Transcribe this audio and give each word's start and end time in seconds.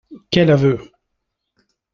Quel 0.31 0.49
aveu 0.49 0.81